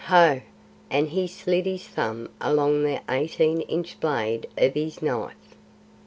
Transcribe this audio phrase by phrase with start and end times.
[0.07, 0.41] Ho!"
[0.89, 5.35] and he slid his thumb along the eighteen inch blade of his knife.